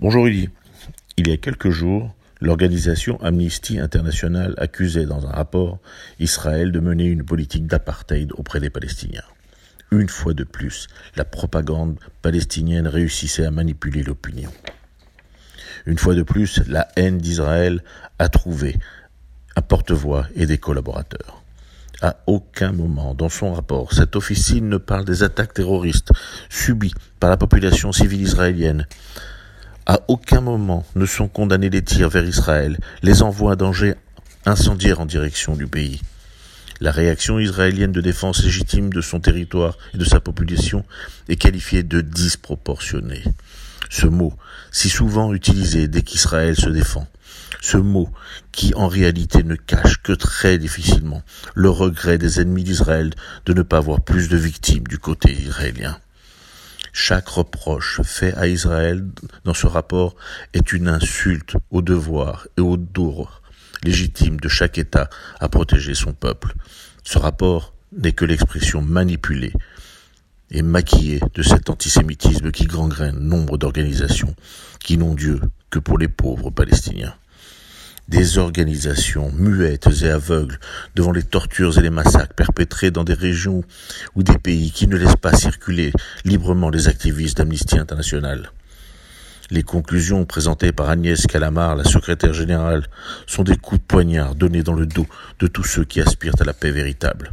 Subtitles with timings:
[0.00, 0.48] Bonjour Rudy.
[1.16, 5.80] Il y a quelques jours, l'organisation Amnesty International accusait dans un rapport
[6.20, 9.24] Israël de mener une politique d'apartheid auprès des Palestiniens.
[9.90, 14.52] Une fois de plus, la propagande palestinienne réussissait à manipuler l'opinion.
[15.84, 17.82] Une fois de plus, la haine d'Israël
[18.20, 18.76] a trouvé
[19.56, 21.42] un porte-voix et des collaborateurs.
[22.02, 26.12] À aucun moment dans son rapport, cette officine ne parle des attaques terroristes
[26.48, 28.86] subies par la population civile israélienne,
[29.88, 33.94] à aucun moment ne sont condamnés les tirs vers Israël, les envois à danger
[34.44, 36.02] incendiaires en direction du pays.
[36.80, 40.84] La réaction israélienne de défense légitime de son territoire et de sa population
[41.30, 43.24] est qualifiée de disproportionnée.
[43.88, 44.34] Ce mot,
[44.70, 47.06] si souvent utilisé dès qu'Israël se défend,
[47.62, 48.10] ce mot
[48.52, 51.22] qui en réalité ne cache que très difficilement
[51.54, 53.10] le regret des ennemis d'Israël
[53.46, 55.98] de ne pas avoir plus de victimes du côté israélien.
[57.00, 59.06] Chaque reproche fait à Israël
[59.44, 60.16] dans ce rapport
[60.52, 63.40] est une insulte au devoir et au droit
[63.84, 66.54] légitime de chaque État à protéger son peuple.
[67.04, 69.52] Ce rapport n'est que l'expression manipulée
[70.50, 74.34] et maquillée de cet antisémitisme qui gangrène nombre d'organisations
[74.80, 77.14] qui n'ont Dieu que pour les pauvres palestiniens
[78.08, 80.58] des organisations muettes et aveugles
[80.94, 83.62] devant les tortures et les massacres perpétrés dans des régions
[84.14, 85.92] ou des pays qui ne laissent pas circuler
[86.24, 88.50] librement les activistes d'Amnesty International.
[89.50, 92.86] Les conclusions présentées par Agnès Calamar, la secrétaire générale,
[93.26, 95.06] sont des coups de poignard donnés dans le dos
[95.38, 97.32] de tous ceux qui aspirent à la paix véritable.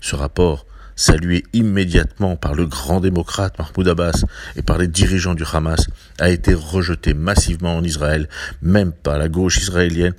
[0.00, 4.24] Ce rapport salué immédiatement par le grand démocrate Mahmoud Abbas
[4.56, 8.28] et par les dirigeants du Hamas, a été rejeté massivement en Israël,
[8.60, 10.14] même par la gauche israélienne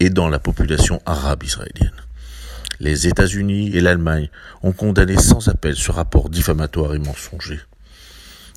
[0.00, 1.92] et dans la population arabe israélienne.
[2.80, 4.28] Les États-Unis et l'Allemagne
[4.62, 7.60] ont condamné sans appel ce rapport diffamatoire et mensonger.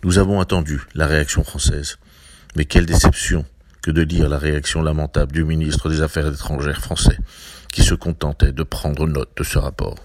[0.03, 1.97] Nous avons attendu la réaction française.
[2.55, 3.45] Mais quelle déception
[3.81, 7.19] que de lire la réaction lamentable du ministre des Affaires étrangères français,
[7.71, 9.95] qui se contentait de prendre note de ce rapport.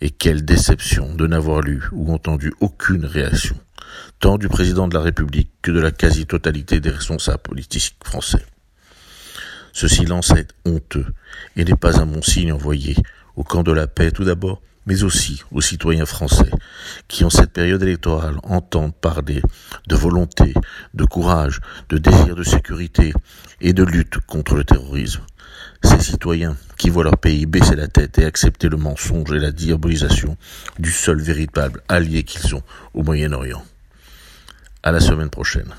[0.00, 3.56] Et quelle déception de n'avoir lu ou entendu aucune réaction,
[4.20, 8.44] tant du président de la République que de la quasi-totalité des responsables politiques français.
[9.72, 11.06] Ce silence est honteux
[11.56, 12.96] et n'est pas un bon signe envoyé
[13.36, 16.50] au camp de la paix tout d'abord, mais aussi aux citoyens français
[17.08, 19.42] qui, en cette période électorale, entendent parler
[19.88, 20.54] de volonté,
[20.94, 23.12] de courage, de désir de sécurité
[23.60, 25.22] et de lutte contre le terrorisme.
[26.00, 30.36] Citoyens qui voient leur pays baisser la tête et accepter le mensonge et la diabolisation
[30.78, 32.62] du seul véritable allié qu'ils ont
[32.92, 33.64] au Moyen-Orient.
[34.82, 35.74] À la semaine prochaine.